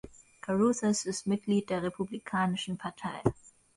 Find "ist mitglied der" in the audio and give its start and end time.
1.05-1.83